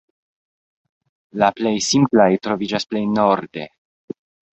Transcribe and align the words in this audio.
La 1.43 1.49
plej 1.59 1.73
simplaj 1.87 2.27
troviĝas 2.47 2.87
plej 2.95 3.03
norde. 3.13 3.67